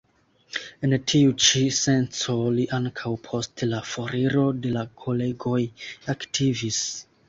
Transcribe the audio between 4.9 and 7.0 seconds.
kolegoj aktivis.